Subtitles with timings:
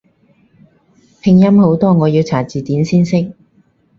[1.21, 3.33] 拼音好多我要查字典先識